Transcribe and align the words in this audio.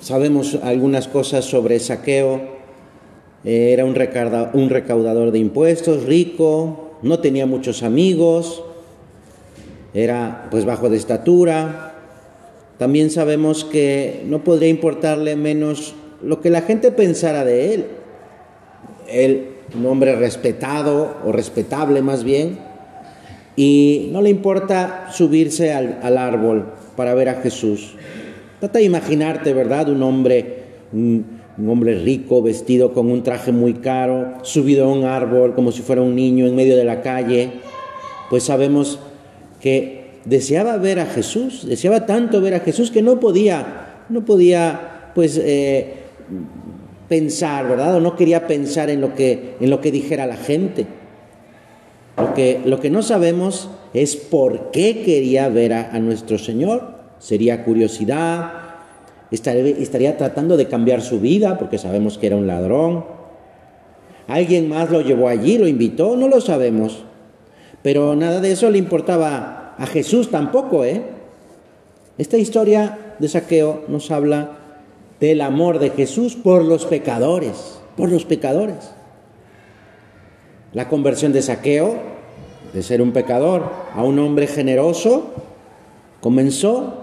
sabemos 0.00 0.58
algunas 0.62 1.08
cosas 1.08 1.44
sobre 1.44 1.78
Saqueo. 1.78 2.58
Eh, 3.44 3.72
era 3.72 3.84
un, 3.84 3.94
recaudador 3.94 5.30
de 5.30 5.38
impuestos, 5.38 6.04
rico, 6.04 6.96
no 7.02 7.20
tenía 7.20 7.46
muchos 7.46 7.82
amigos, 7.82 8.64
era 9.94 10.48
pues 10.50 10.64
bajo 10.64 10.88
de 10.88 10.96
estatura. 10.96 11.94
También 12.78 13.10
sabemos 13.10 13.64
que 13.64 14.22
no 14.26 14.44
podría 14.44 14.68
importarle 14.68 15.36
menos 15.36 15.94
lo 16.22 16.40
que 16.40 16.50
la 16.50 16.62
gente 16.62 16.92
pensara 16.92 17.44
de 17.44 17.74
él. 17.74 17.86
Él, 19.08 19.48
un 19.76 19.86
hombre 19.86 20.16
respetado 20.16 21.16
o 21.24 21.32
respetable 21.32 22.02
más 22.02 22.24
bien, 22.24 22.58
y 23.58 24.10
no 24.12 24.22
le 24.22 24.30
importa 24.30 25.08
subirse 25.10 25.72
al, 25.72 26.16
árbol 26.16 26.66
para 26.96 27.12
ver 27.14 27.28
a 27.28 27.40
Jesús. 27.42 27.96
Trata 28.60 28.78
de 28.78 28.84
imaginarte, 28.84 29.52
¿verdad? 29.52 29.88
Un 29.88 30.02
hombre, 30.02 30.64
un, 30.92 31.40
hombre 31.68 31.98
rico, 31.98 32.42
vestido 32.42 32.92
con 32.92 33.10
un 33.10 33.22
traje 33.22 33.52
muy 33.52 33.74
caro, 33.74 34.34
subido 34.42 34.86
a 34.86 34.92
un 34.92 35.04
árbol 35.04 35.54
como 35.54 35.72
si 35.72 35.82
fuera 35.82 36.02
un 36.02 36.14
niño 36.14 36.46
en 36.46 36.56
medio 36.56 36.76
de 36.76 36.84
la 36.84 37.00
calle. 37.00 37.52
Pues 38.30 38.44
sabemos 38.44 38.98
que 39.60 40.20
deseaba 40.24 40.76
ver 40.76 41.00
a 41.00 41.06
Jesús, 41.06 41.66
deseaba 41.66 42.06
tanto 42.06 42.40
ver 42.40 42.54
a 42.54 42.60
Jesús 42.60 42.90
que 42.90 43.02
no 43.02 43.20
podía, 43.20 44.04
no 44.08 44.24
podía, 44.24 45.10
pues, 45.14 45.40
eh, 45.42 45.94
pensar, 47.08 47.68
¿verdad? 47.68 47.96
O 47.96 48.00
no 48.00 48.16
quería 48.16 48.46
pensar 48.46 48.90
en 48.90 49.00
lo 49.00 49.14
que, 49.14 49.54
en 49.60 49.70
lo 49.70 49.80
que 49.80 49.90
dijera 49.90 50.26
la 50.26 50.36
gente. 50.36 50.86
Lo 52.16 52.34
que, 52.34 52.60
lo 52.64 52.80
que 52.80 52.90
no 52.90 53.02
sabemos 53.02 53.70
es 53.94 54.16
por 54.16 54.70
qué 54.70 55.02
quería 55.02 55.48
ver 55.48 55.72
a, 55.72 55.98
nuestro 56.00 56.38
Señor. 56.38 56.97
Sería 57.18 57.64
curiosidad, 57.64 58.52
estaría, 59.30 60.16
tratando 60.16 60.56
de 60.56 60.68
cambiar 60.68 61.02
su 61.02 61.20
vida 61.20 61.58
porque 61.58 61.78
sabemos 61.78 62.18
que 62.18 62.28
era 62.28 62.36
un 62.36 62.46
ladrón. 62.46 63.04
¿Alguien 64.26 64.68
más 64.68 64.90
lo 64.90 65.00
llevó 65.00 65.28
allí, 65.28 65.58
lo 65.58 65.66
invitó? 65.66 66.16
No 66.16 66.28
lo 66.28 66.40
sabemos. 66.40 67.04
Pero 67.82 68.14
nada 68.14 68.40
de 68.40 68.52
eso 68.52 68.70
le 68.70 68.78
importaba 68.78 69.74
a 69.78 69.86
Jesús 69.86 70.30
tampoco, 70.30 70.84
¿eh? 70.84 71.02
Esta 72.18 72.36
historia 72.36 73.16
de 73.18 73.28
saqueo 73.28 73.84
nos 73.88 74.10
habla 74.10 74.58
del 75.20 75.40
amor 75.40 75.78
de 75.78 75.90
Jesús 75.90 76.36
por 76.36 76.64
los 76.64 76.84
pecadores, 76.84 77.80
por 77.96 78.10
los 78.10 78.24
pecadores. 78.24 78.92
La 80.72 80.88
conversión 80.88 81.32
de 81.32 81.42
Saqueo, 81.42 81.96
de 82.74 82.82
ser 82.82 83.00
un 83.00 83.12
pecador 83.12 83.64
a 83.94 84.02
un 84.02 84.18
hombre 84.18 84.46
generoso, 84.46 85.30
comenzó 86.20 86.97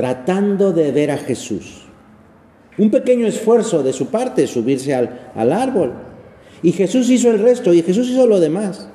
tratando 0.00 0.72
de 0.72 0.92
ver 0.92 1.10
a 1.10 1.18
Jesús. 1.18 1.82
Un 2.78 2.90
pequeño 2.90 3.26
esfuerzo 3.26 3.82
de 3.82 3.92
su 3.92 4.06
parte, 4.06 4.46
subirse 4.46 4.94
al, 4.94 5.30
al 5.34 5.52
árbol. 5.52 5.92
Y 6.62 6.72
Jesús 6.72 7.10
hizo 7.10 7.30
el 7.30 7.38
resto, 7.38 7.74
y 7.74 7.82
Jesús 7.82 8.08
hizo 8.08 8.26
lo 8.26 8.40
demás. 8.40 8.88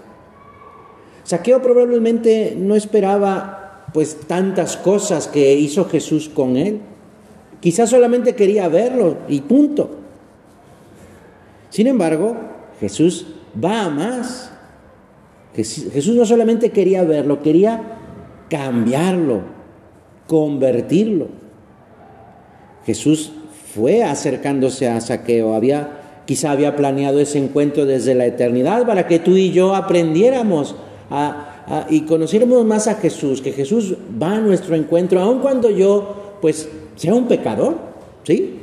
Saqueo 1.23 1.61
probablemente 1.61 2.57
no 2.57 2.75
esperaba 2.75 3.85
pues 3.93 4.17
tantas 4.25 4.77
cosas 4.77 5.27
que 5.27 5.53
hizo 5.53 5.85
Jesús 5.85 6.27
con 6.27 6.57
él. 6.57 6.79
Quizás 7.59 7.91
solamente 7.91 8.33
quería 8.33 8.67
verlo 8.67 9.17
y 9.27 9.41
punto. 9.41 9.97
Sin 11.69 11.85
embargo, 11.85 12.35
Jesús 12.79 13.27
va 13.63 13.83
a 13.83 13.89
más. 13.91 14.51
Jesús 15.53 16.15
no 16.15 16.25
solamente 16.25 16.71
quería 16.71 17.03
verlo, 17.03 17.43
quería 17.43 17.99
cambiarlo, 18.49 19.54
convertirlo. 20.27 21.27
Jesús 22.85 23.31
fue 23.73 24.03
acercándose 24.03 24.87
a 24.87 25.01
Saqueo, 25.01 25.53
había 25.53 26.01
quizá 26.25 26.51
había 26.51 26.75
planeado 26.75 27.19
ese 27.19 27.37
encuentro 27.37 27.85
desde 27.85 28.15
la 28.15 28.25
eternidad 28.25 28.85
para 28.85 29.07
que 29.07 29.19
tú 29.19 29.35
y 29.35 29.51
yo 29.51 29.75
aprendiéramos 29.75 30.75
y 31.89 32.01
conociéramos 32.01 32.65
más 32.65 32.87
a 32.87 32.95
Jesús, 32.95 33.41
que 33.41 33.51
Jesús 33.51 33.95
va 34.21 34.37
a 34.37 34.39
nuestro 34.39 34.75
encuentro, 34.75 35.21
aun 35.21 35.39
cuando 35.39 35.69
yo 35.69 36.37
pues 36.41 36.67
sea 36.95 37.13
un 37.13 37.27
pecador, 37.27 37.75
¿sí? 38.23 38.61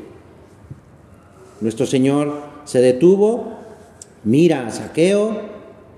Nuestro 1.61 1.87
Señor 1.87 2.43
se 2.65 2.81
detuvo 2.81 3.53
mira 4.25 4.67
a 4.67 4.71
Saqueo 4.71 5.37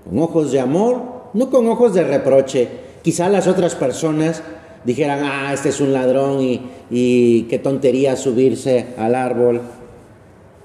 con 0.03 0.19
ojos 0.19 0.51
de 0.51 0.59
amor, 0.59 1.01
no 1.33 1.49
con 1.49 1.67
ojos 1.67 1.93
de 1.93 2.03
reproche. 2.03 2.69
Quizá 3.01 3.29
las 3.29 3.47
otras 3.47 3.75
personas 3.75 4.41
dijeran, 4.85 5.19
ah, 5.23 5.51
este 5.53 5.69
es 5.69 5.81
un 5.81 5.93
ladrón 5.93 6.41
y, 6.41 6.61
y 6.89 7.43
qué 7.43 7.59
tontería 7.59 8.15
subirse 8.15 8.87
al 8.97 9.15
árbol. 9.15 9.61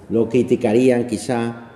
Lo 0.08 0.28
criticarían 0.28 1.06
quizá. 1.06 1.70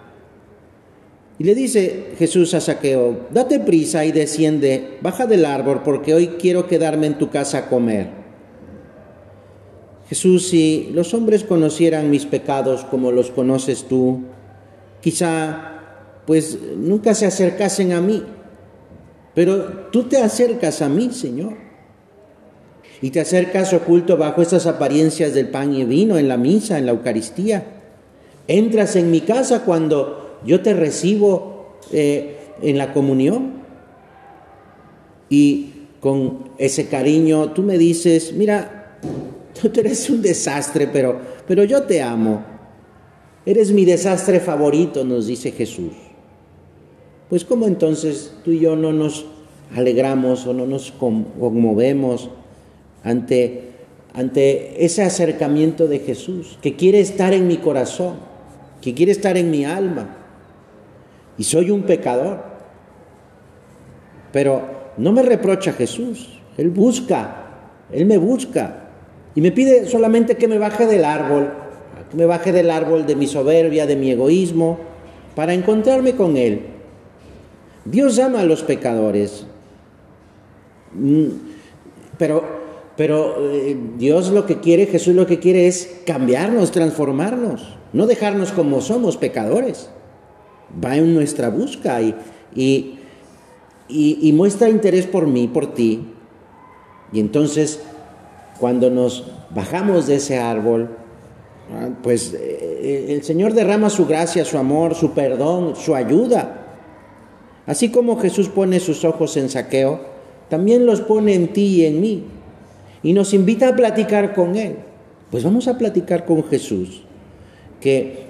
Y 1.38 1.44
le 1.44 1.54
dice 1.54 2.12
Jesús 2.18 2.54
a 2.54 2.60
Saqueo, 2.60 3.26
date 3.32 3.58
prisa 3.60 4.04
y 4.04 4.12
desciende, 4.12 4.98
baja 5.00 5.26
del 5.26 5.44
árbol 5.44 5.82
porque 5.84 6.14
hoy 6.14 6.28
quiero 6.38 6.68
quedarme 6.68 7.06
en 7.06 7.18
tu 7.18 7.30
casa 7.30 7.58
a 7.58 7.68
comer. 7.68 8.24
Jesús, 10.08 10.48
si 10.48 10.90
los 10.92 11.14
hombres 11.14 11.44
conocieran 11.44 12.10
mis 12.10 12.26
pecados 12.26 12.84
como 12.84 13.10
los 13.10 13.30
conoces 13.30 13.84
tú, 13.84 14.20
quizá 15.00 15.70
pues 16.26 16.58
nunca 16.76 17.14
se 17.14 17.26
acercasen 17.26 17.92
a 17.92 18.00
mí. 18.00 18.22
Pero 19.34 19.88
tú 19.90 20.04
te 20.04 20.18
acercas 20.18 20.82
a 20.82 20.88
mí, 20.88 21.10
Señor. 21.10 21.63
Y 23.02 23.10
te 23.10 23.20
acercas 23.20 23.72
oculto 23.72 24.16
bajo 24.16 24.42
esas 24.42 24.66
apariencias 24.66 25.34
del 25.34 25.48
pan 25.48 25.74
y 25.74 25.84
vino 25.84 26.18
en 26.18 26.28
la 26.28 26.36
misa, 26.36 26.78
en 26.78 26.86
la 26.86 26.92
Eucaristía. 26.92 27.64
Entras 28.48 28.96
en 28.96 29.10
mi 29.10 29.20
casa 29.20 29.64
cuando 29.64 30.38
yo 30.44 30.62
te 30.62 30.74
recibo 30.74 31.78
eh, 31.92 32.38
en 32.62 32.78
la 32.78 32.92
comunión. 32.92 33.64
Y 35.28 35.70
con 36.00 36.50
ese 36.58 36.88
cariño 36.88 37.52
tú 37.52 37.62
me 37.62 37.78
dices, 37.78 38.32
mira, 38.32 38.98
tú 39.60 39.70
eres 39.80 40.08
un 40.10 40.22
desastre, 40.22 40.86
pero, 40.86 41.18
pero 41.46 41.64
yo 41.64 41.82
te 41.82 42.02
amo. 42.02 42.44
Eres 43.46 43.72
mi 43.72 43.84
desastre 43.84 44.40
favorito, 44.40 45.04
nos 45.04 45.26
dice 45.26 45.50
Jesús 45.50 45.92
pues 47.28 47.44
¿cómo 47.44 47.66
entonces 47.66 48.32
tú 48.44 48.52
y 48.52 48.60
yo 48.60 48.76
no 48.76 48.92
nos 48.92 49.24
alegramos 49.74 50.46
o 50.46 50.52
no 50.52 50.66
nos 50.66 50.92
conmovemos 50.92 52.30
ante, 53.04 53.70
ante 54.12 54.84
ese 54.84 55.02
acercamiento 55.02 55.86
de 55.86 56.00
Jesús, 56.00 56.58
que 56.60 56.74
quiere 56.74 57.00
estar 57.00 57.32
en 57.32 57.46
mi 57.46 57.58
corazón, 57.58 58.16
que 58.80 58.94
quiere 58.94 59.12
estar 59.12 59.36
en 59.36 59.50
mi 59.50 59.64
alma? 59.64 60.16
Y 61.38 61.44
soy 61.44 61.70
un 61.70 61.82
pecador. 61.82 62.42
Pero 64.32 64.62
no 64.96 65.12
me 65.12 65.22
reprocha 65.22 65.72
Jesús, 65.72 66.40
Él 66.56 66.70
busca, 66.70 67.46
Él 67.92 68.06
me 68.06 68.18
busca 68.18 68.88
y 69.34 69.40
me 69.40 69.52
pide 69.52 69.86
solamente 69.86 70.36
que 70.36 70.48
me 70.48 70.58
baje 70.58 70.86
del 70.86 71.04
árbol, 71.04 71.52
que 72.10 72.16
me 72.16 72.26
baje 72.26 72.50
del 72.50 72.70
árbol 72.70 73.06
de 73.06 73.14
mi 73.14 73.28
soberbia, 73.28 73.86
de 73.86 73.94
mi 73.94 74.10
egoísmo, 74.10 74.78
para 75.36 75.54
encontrarme 75.54 76.14
con 76.16 76.36
Él 76.36 76.74
Dios 77.84 78.18
ama 78.18 78.40
a 78.40 78.44
los 78.44 78.62
pecadores. 78.62 79.46
Mm, 80.94 81.26
pero, 82.16 82.63
pero 82.96 83.36
eh, 83.50 83.76
Dios 83.98 84.30
lo 84.30 84.46
que 84.46 84.60
quiere, 84.60 84.86
Jesús 84.86 85.14
lo 85.14 85.26
que 85.26 85.40
quiere 85.40 85.66
es 85.66 86.00
cambiarnos, 86.06 86.70
transformarnos, 86.70 87.76
no 87.92 88.06
dejarnos 88.06 88.52
como 88.52 88.80
somos 88.80 89.16
pecadores. 89.16 89.90
Va 90.84 90.96
en 90.96 91.14
nuestra 91.14 91.50
busca 91.50 92.00
y, 92.02 92.14
y, 92.54 92.98
y 93.88 94.32
muestra 94.32 94.68
interés 94.68 95.06
por 95.06 95.26
mí, 95.26 95.48
por 95.48 95.74
ti. 95.74 96.08
Y 97.12 97.20
entonces, 97.20 97.80
cuando 98.58 98.90
nos 98.90 99.24
bajamos 99.50 100.06
de 100.06 100.16
ese 100.16 100.38
árbol, 100.38 100.96
ah, 101.72 101.90
pues 102.02 102.34
eh, 102.34 103.06
el 103.10 103.22
Señor 103.22 103.54
derrama 103.54 103.90
su 103.90 104.06
gracia, 104.06 104.44
su 104.44 104.58
amor, 104.58 104.94
su 104.94 105.12
perdón, 105.12 105.74
su 105.76 105.94
ayuda. 105.94 106.60
Así 107.66 107.90
como 107.90 108.18
Jesús 108.20 108.48
pone 108.48 108.78
sus 108.80 109.04
ojos 109.04 109.36
en 109.36 109.48
saqueo, 109.48 110.00
también 110.48 110.86
los 110.86 111.00
pone 111.00 111.34
en 111.34 111.52
ti 111.52 111.82
y 111.82 111.86
en 111.86 112.00
mí. 112.00 112.24
Y 113.04 113.12
nos 113.12 113.34
invita 113.34 113.68
a 113.68 113.76
platicar 113.76 114.34
con 114.34 114.56
Él. 114.56 114.76
Pues 115.30 115.44
vamos 115.44 115.68
a 115.68 115.78
platicar 115.78 116.24
con 116.24 116.42
Jesús, 116.44 117.02
que, 117.80 118.26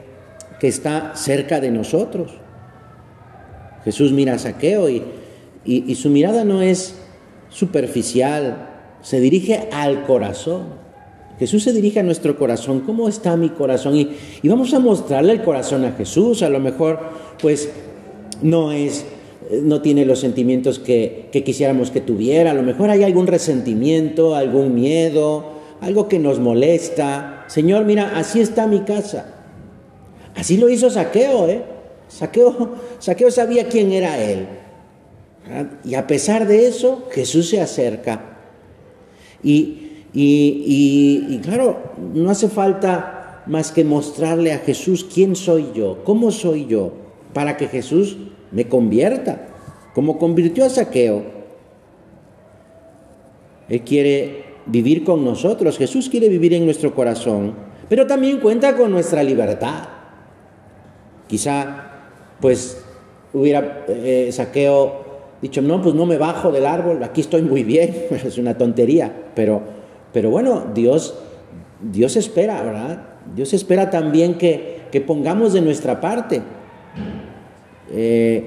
que 0.61 0.69
está 0.69 1.17
cerca 1.17 1.61
de 1.61 1.71
nosotros. 1.71 2.33
Jesús 3.85 4.13
mira 4.13 4.35
a 4.35 4.39
saqueo 4.39 4.89
y, 4.89 5.03
y, 5.65 5.95
su 5.95 6.11
mirada 6.11 6.45
no 6.45 6.61
es 6.63 6.97
superficial, 7.51 8.69
se 9.03 9.21
dirige 9.21 9.69
al 9.73 10.05
corazón. 10.05 10.85
Jesús 11.39 11.63
se 11.63 11.73
dirige 11.73 12.01
a 12.01 12.03
nuestro 12.03 12.39
corazón. 12.39 12.81
¿Cómo 12.81 13.09
está 13.09 13.37
mi 13.37 13.51
corazón? 13.51 13.97
Y, 13.97 14.11
y, 14.43 14.49
vamos 14.49 14.73
a 14.75 14.79
mostrarle 14.79 15.33
el 15.33 15.43
corazón 15.43 15.85
a 15.85 15.93
Jesús. 15.93 16.43
A 16.43 16.49
lo 16.49 16.61
mejor, 16.61 17.01
pues, 17.41 17.71
no 18.41 18.73
es 18.73 19.05
no 19.51 19.83
tiene 19.83 20.05
los 20.05 20.21
sentimientos 20.21 20.79
que, 20.79 21.29
quisiéramos 21.45 21.91
que 21.91 22.01
tuviera. 22.01 22.53
A 22.53 22.55
lo 22.55 22.63
mejor 22.63 22.91
hay 22.91 23.03
algún 23.03 23.27
resentimiento, 23.27 24.35
algún 24.35 24.75
miedo, 24.75 25.45
algo 25.81 26.09
que 26.09 26.19
nos 26.19 26.39
molesta. 26.39 27.45
Señor, 27.49 27.85
mira, 27.85 28.17
así 28.17 28.41
está 28.41 28.67
mi 28.67 28.81
casa. 28.81 29.35
Así 30.35 30.57
lo 30.57 30.69
hizo 30.69 30.91
Saqueo, 30.91 31.49
¿eh? 31.49 31.63
Saqueo, 32.09 32.75
Saqueo 32.99 33.31
sabía 33.31 33.69
quién 33.69 33.93
era 33.93 34.23
él. 34.23 34.47
Y 35.85 35.95
a 35.95 36.07
pesar 36.07 36.47
de 36.47 36.67
eso, 36.67 37.07
Jesús 37.11 37.51
se 37.51 37.61
acerca. 37.61 38.39
Y, 39.43 39.91
y, 40.15 41.27
y, 41.29 41.41
claro, 41.43 41.93
no 42.15 42.31
hace 42.31 42.49
falta 42.49 43.43
más 43.47 43.73
que 43.73 43.85
mostrarle 43.85 44.53
a 44.53 44.59
Jesús 44.59 45.05
quién 45.05 45.37
soy 45.37 45.67
yo, 45.75 46.03
cómo 46.05 46.31
soy 46.31 46.67
yo, 46.67 46.93
para 47.35 47.59
que 47.59 47.69
Jesús 47.69 48.17
me 48.55 48.69
convierta, 48.69 49.49
como 49.95 50.19
convirtió 50.19 50.65
a 50.65 50.71
Saqueo. 50.71 51.23
Él 53.69 53.81
quiere 53.83 54.45
vivir 54.67 55.05
con 55.05 55.25
nosotros, 55.25 55.77
Jesús 55.77 56.09
quiere 56.09 56.29
vivir 56.29 56.55
en 56.55 56.65
nuestro 56.65 56.95
corazón, 56.95 57.55
pero 57.89 58.07
también 58.07 58.39
cuenta 58.39 58.77
con 58.77 58.93
nuestra 58.93 59.23
libertad. 59.23 59.89
Quizá, 61.27 61.91
pues, 62.41 62.85
hubiera 63.33 63.85
eh, 63.89 64.31
Saqueo 64.31 65.03
dicho, 65.43 65.61
no, 65.61 65.83
pues 65.83 65.95
no 65.95 66.07
me 66.07 66.17
bajo 66.17 66.53
del 66.53 66.65
árbol, 66.65 67.03
aquí 67.03 67.21
estoy 67.21 67.43
muy 67.43 67.65
bien, 67.65 67.93
es 68.25 68.39
una 68.39 68.57
tontería, 68.57 69.13
pero, 69.35 69.63
pero 70.13 70.31
bueno, 70.31 70.67
Dios, 70.73 71.19
Dios 71.81 72.17
espera, 72.17 72.63
¿verdad? 72.63 73.03
Dios 73.35 73.53
espera 73.53 73.91
también 73.91 74.39
que, 74.39 74.83
que 74.93 75.01
pongamos 75.01 75.53
de 75.53 75.61
nuestra 75.61 76.01
parte. 76.01 76.43
Eh, 77.95 78.45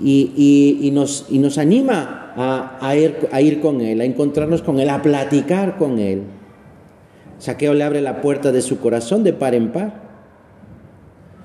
y, 0.00 0.78
y, 0.80 0.90
nos, 0.90 1.26
y, 1.30 1.38
nos, 1.38 1.58
anima 1.58 2.32
a, 2.36 2.78
a, 2.80 2.96
ir, 2.96 3.16
a, 3.32 3.40
ir, 3.40 3.60
con 3.60 3.80
Él, 3.80 4.00
a 4.00 4.04
encontrarnos 4.04 4.62
con 4.62 4.78
Él, 4.78 4.90
a 4.90 5.00
platicar 5.00 5.78
con 5.78 5.98
Él. 5.98 6.22
Saqueo 7.38 7.74
le 7.74 7.84
abre 7.84 8.00
la 8.00 8.20
puerta 8.20 8.52
de 8.52 8.62
su 8.62 8.78
corazón 8.78 9.24
de 9.24 9.32
par 9.32 9.54
en 9.54 9.72
par. 9.72 10.06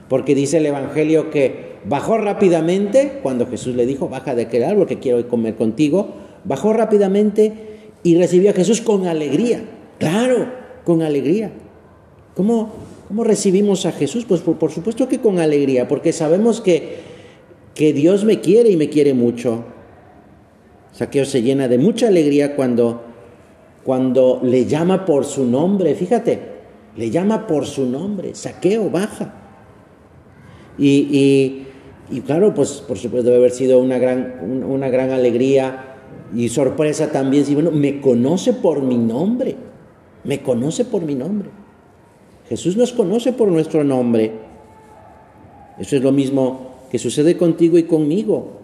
Porque 0.09 0.35
dice 0.35 0.57
el 0.57 0.65
Evangelio 0.65 1.29
que 1.29 1.77
bajó 1.85 2.17
rápidamente, 2.17 3.19
cuando 3.23 3.47
Jesús 3.47 3.75
le 3.75 3.85
dijo, 3.85 4.09
baja 4.09 4.35
de 4.35 4.43
aquel 4.43 4.63
árbol 4.63 4.87
que 4.87 4.99
quiero 4.99 5.25
comer 5.27 5.55
contigo, 5.55 6.09
bajó 6.43 6.73
rápidamente 6.73 7.53
y 8.03 8.17
recibió 8.17 8.49
a 8.49 8.53
Jesús 8.53 8.81
con 8.81 9.07
alegría. 9.07 9.61
Claro, 9.99 10.47
con 10.83 11.01
alegría. 11.01 11.51
¿Cómo, 12.35 12.71
cómo 13.07 13.23
recibimos 13.23 13.85
a 13.85 13.91
Jesús? 13.91 14.25
Pues 14.27 14.41
por, 14.41 14.57
por 14.57 14.71
supuesto 14.71 15.07
que 15.07 15.19
con 15.19 15.39
alegría, 15.39 15.87
porque 15.87 16.11
sabemos 16.11 16.59
que 16.59 17.10
que 17.75 17.93
Dios 17.93 18.25
me 18.25 18.39
quiere 18.39 18.69
y 18.69 18.77
me 18.77 18.89
quiere 18.89 19.13
mucho. 19.13 19.63
Saqueo 20.91 21.25
se 21.25 21.41
llena 21.41 21.67
de 21.67 21.77
mucha 21.77 22.07
alegría 22.07 22.55
cuando, 22.55 23.01
cuando 23.83 24.39
le 24.43 24.65
llama 24.65 25.05
por 25.05 25.25
su 25.25 25.45
nombre, 25.45 25.95
fíjate, 25.95 26.39
le 26.97 27.09
llama 27.09 27.47
por 27.47 27.65
su 27.65 27.85
nombre, 27.85 28.35
Saqueo, 28.35 28.89
baja. 28.89 29.33
Y, 30.77 31.65
y, 32.09 32.21
claro, 32.21 32.53
pues 32.53 32.83
por 32.85 32.97
supuesto 32.97 33.27
debe 33.27 33.37
haber 33.37 33.51
sido 33.51 33.79
una 33.79 33.97
gran, 33.99 34.63
una 34.67 34.89
gran 34.89 35.11
alegría 35.11 35.95
y 36.35 36.49
sorpresa 36.49 37.11
también, 37.11 37.45
si 37.45 37.53
bueno, 37.53 37.71
me 37.71 38.01
conoce 38.01 38.53
por 38.53 38.81
mi 38.81 38.97
nombre, 38.97 39.55
me 40.23 40.41
conoce 40.41 40.85
por 40.85 41.03
mi 41.03 41.15
nombre. 41.15 41.49
Jesús 42.49 42.75
nos 42.75 42.91
conoce 42.91 43.31
por 43.31 43.47
nuestro 43.47 43.83
nombre. 43.83 44.33
Eso 45.79 45.95
es 45.95 46.03
lo 46.03 46.11
mismo 46.11 46.71
que 46.91 46.99
sucede 46.99 47.37
contigo 47.37 47.77
y 47.77 47.83
conmigo. 47.83 48.59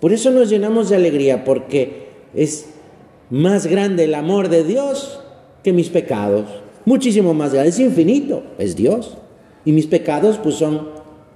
Por 0.00 0.12
eso 0.12 0.30
nos 0.30 0.50
llenamos 0.50 0.90
de 0.90 0.96
alegría, 0.96 1.44
porque 1.44 2.08
es 2.34 2.68
más 3.30 3.66
grande 3.66 4.04
el 4.04 4.14
amor 4.14 4.50
de 4.50 4.64
Dios 4.64 5.20
que 5.64 5.72
mis 5.72 5.88
pecados. 5.88 6.44
Muchísimo 6.84 7.34
más 7.34 7.52
grande, 7.52 7.70
es 7.70 7.80
infinito, 7.80 8.42
es 8.58 8.76
Dios. 8.76 9.16
Y 9.64 9.72
mis 9.72 9.86
pecados 9.86 10.38
pues 10.38 10.56
son 10.56 10.88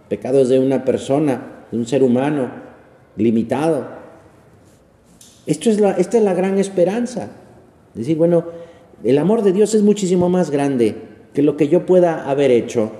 pecados 0.09 0.49
de 0.49 0.59
una 0.59 0.85
persona, 0.85 1.65
de 1.71 1.79
un 1.79 1.87
ser 1.87 2.03
humano 2.03 2.51
limitado. 3.17 3.87
Esto 5.47 5.71
es 5.71 5.81
la, 5.81 5.93
esta 5.93 6.19
es 6.19 6.25
la 6.25 6.35
gran 6.35 6.59
esperanza. 6.59 7.31
Es 7.95 8.01
decir, 8.01 8.17
bueno, 8.17 8.45
el 9.03 9.19
amor 9.19 9.43
de 9.43 9.53
Dios 9.53 9.75
es 9.75 9.83
muchísimo 9.83 10.29
más 10.29 10.51
grande 10.51 10.95
que 11.35 11.43
lo 11.43 11.57
que 11.57 11.69
yo 11.69 11.87
pueda 11.87 12.31
haber 12.31 12.51
hecho. 12.51 12.93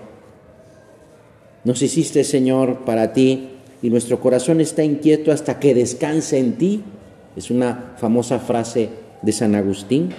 Nos 1.65 1.81
hiciste, 1.81 2.25
Señor, 2.25 2.81
para 2.85 3.13
ti 3.13 3.51
y 3.83 3.91
nuestro 3.91 4.19
corazón 4.19 4.61
está 4.61 4.83
inquieto 4.83 5.31
hasta 5.31 5.61
que 5.61 5.75
descanse 5.75 6.39
en 6.39 6.59
ti. 6.59 6.83
Es 7.37 7.51
una 7.51 7.95
famosa 7.99 8.41
frase 8.41 8.89
de 9.23 9.33
San 9.33 9.55
Agustín. 9.55 10.11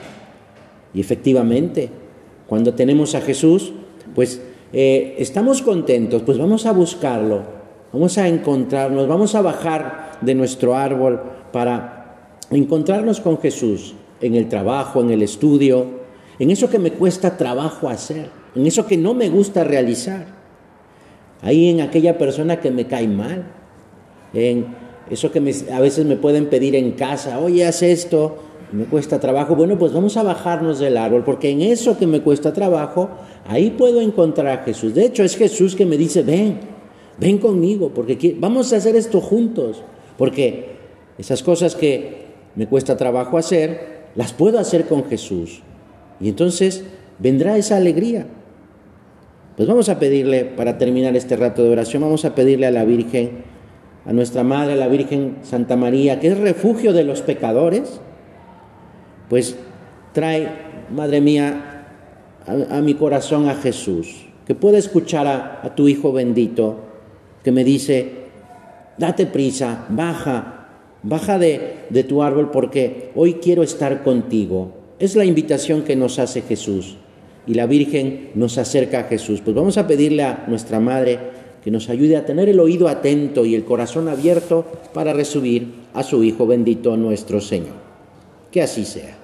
Y 0.94 1.02
efectivamente, 1.02 1.90
cuando 2.48 2.74
tenemos 2.74 3.14
a 3.16 3.22
Jesús, 3.22 3.74
pues 4.16 4.42
eh, 4.72 5.16
estamos 5.20 5.62
contentos, 5.62 6.22
pues 6.22 6.38
vamos 6.38 6.66
a 6.66 6.72
buscarlo, 6.72 7.44
vamos 7.92 8.18
a 8.18 8.28
encontrarnos, 8.28 9.08
vamos 9.08 9.36
a 9.36 9.42
bajar 9.42 10.20
de 10.22 10.36
nuestro 10.36 10.76
árbol 10.76 11.22
para 11.52 12.38
encontrarnos 12.52 13.20
con 13.20 13.38
Jesús 13.40 13.96
en 14.22 14.36
el 14.36 14.48
trabajo, 14.48 15.02
en 15.02 15.12
el 15.12 15.22
estudio, 15.22 16.04
en 16.40 16.52
eso 16.52 16.70
que 16.70 16.80
me 16.80 16.92
cuesta 16.92 17.38
trabajo 17.38 17.90
hacer, 17.90 18.30
en 18.56 18.66
eso 18.66 18.86
que 18.86 18.98
no 18.98 19.14
me 19.14 19.30
gusta 19.30 19.64
realizar 19.64 20.43
ahí 21.44 21.70
en 21.70 21.82
aquella 21.82 22.18
persona 22.18 22.60
que 22.60 22.72
me 22.72 22.88
cae 22.88 23.08
mal, 23.08 23.44
en 24.34 24.76
eso 25.10 25.32
que 25.32 25.40
a 25.72 25.80
veces 25.80 26.06
me 26.06 26.16
pueden 26.16 26.48
pedir 26.48 26.76
en 26.76 26.92
casa, 26.92 27.40
oye, 27.40 27.66
haz 27.66 27.84
esto, 27.84 28.38
me 28.72 28.86
cuesta 28.86 29.20
trabajo, 29.20 29.56
bueno, 29.56 29.78
pues 29.78 29.94
vamos 29.94 30.18
a 30.18 30.24
bajarnos 30.24 30.80
del 30.80 30.98
árbol, 30.98 31.24
porque 31.24 31.52
en 31.52 31.62
eso 31.62 31.98
que 31.98 32.08
me 32.08 32.22
cuesta 32.22 32.54
trabajo, 32.54 33.10
ahí 33.46 33.70
puedo 33.70 34.02
encontrar 34.02 34.48
a 34.48 34.64
Jesús. 34.64 34.96
De 34.96 35.06
hecho, 35.06 35.24
es 35.24 35.36
Jesús 35.36 35.76
que 35.76 35.86
me 35.86 35.98
dice, 35.98 36.24
ven, 36.24 36.60
ven 37.20 37.38
conmigo, 37.38 37.92
porque 37.94 38.36
vamos 38.40 38.74
a 38.74 38.78
hacer 38.78 38.96
esto 38.96 39.22
juntos, 39.22 39.84
porque 40.18 40.78
esas 41.18 41.44
cosas 41.44 41.76
que 41.76 42.24
me 42.56 42.68
cuesta 42.68 42.98
trabajo 42.98 43.38
hacer, 43.38 44.04
las 44.16 44.34
puedo 44.34 44.58
hacer 44.58 44.86
con 44.86 45.06
Jesús. 45.06 45.62
Y 46.20 46.30
entonces 46.30 46.84
vendrá 47.20 47.58
esa 47.58 47.78
alegría. 47.78 48.28
Pues 49.56 49.70
vamos 49.70 49.88
a 49.90 50.00
pedirle, 50.00 50.46
para 50.46 50.80
terminar 50.80 51.16
este 51.16 51.36
rato 51.36 51.64
de 51.64 51.70
oración, 51.70 52.02
vamos 52.02 52.26
a 52.26 52.34
pedirle 52.34 52.66
a 52.66 52.72
la 52.72 52.86
Virgen, 52.86 53.44
a 54.04 54.12
nuestra 54.12 54.44
Madre, 54.44 54.74
a 54.74 54.78
la 54.78 54.88
Virgen 54.88 55.38
Santa 55.44 55.76
María, 55.76 56.20
que 56.20 56.30
es 56.30 56.40
refugio 56.40 56.92
de 56.92 57.04
los 57.04 57.22
pecadores, 57.22 58.02
pues 59.30 59.56
trae, 60.12 60.50
Madre 60.90 61.22
mía, 61.22 61.86
a, 62.48 62.82
mi 62.82 62.96
corazón 62.96 63.48
a 63.48 63.54
Jesús, 63.54 64.26
que 64.48 64.56
pueda 64.56 64.80
escuchar 64.80 65.28
a, 65.28 65.76
tu 65.76 65.88
Hijo 65.88 66.12
bendito, 66.12 66.80
que 67.44 67.52
me 67.52 67.64
dice, 67.64 68.10
date 68.98 69.28
prisa, 69.28 69.86
baja, 69.90 70.68
baja 71.04 71.38
de, 71.38 71.86
de 71.92 72.04
tu 72.04 72.24
árbol 72.24 72.50
porque 72.50 73.12
hoy 73.14 73.36
quiero 73.36 73.62
estar 73.62 74.02
contigo. 74.02 74.72
Es 74.98 75.16
la 75.16 75.26
invitación 75.26 75.84
que 75.84 75.96
nos 75.96 76.18
hace 76.18 76.42
Jesús 76.42 76.98
y 77.48 77.54
la 77.54 77.66
Virgen 77.66 78.30
nos 78.36 78.58
acerca 78.58 79.00
a 79.00 79.04
Jesús. 79.04 79.42
Pues 79.42 79.56
vamos 79.56 79.78
a 79.78 79.88
pedirle 79.88 80.24
a 80.24 80.46
nuestra 80.48 80.80
Madre 80.80 81.20
que 81.64 81.72
nos 81.72 81.90
ayude 81.90 82.18
a 82.18 82.26
tener 82.26 82.50
el 82.50 82.60
oído 82.60 82.88
atento 82.88 83.46
y 83.46 83.56
el 83.56 83.64
corazón 83.64 84.10
abierto 84.10 84.66
para 84.94 85.14
recibir 85.14 85.74
a 85.94 86.04
su 86.04 86.24
Hijo 86.24 86.46
bendito 86.46 86.98
nuestro 86.98 87.40
Señor. 87.40 87.76
Que 88.52 88.62
así 88.62 88.86
sea. 88.86 89.23